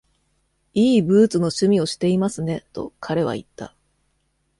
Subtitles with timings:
[0.73, 3.75] 「いいブーツの趣味をしていますね」と彼は言った。